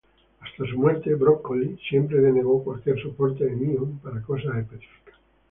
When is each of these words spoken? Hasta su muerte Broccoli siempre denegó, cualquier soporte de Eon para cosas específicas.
Hasta 0.39 0.65
su 0.65 0.79
muerte 0.79 1.13
Broccoli 1.13 1.77
siempre 1.87 2.21
denegó, 2.21 2.63
cualquier 2.63 2.99
soporte 3.03 3.43
de 3.45 3.51
Eon 3.51 3.99
para 3.99 4.19
cosas 4.23 4.57
específicas. 4.57 5.13